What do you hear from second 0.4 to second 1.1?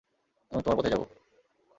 আমি তোমার পথেই যাবো।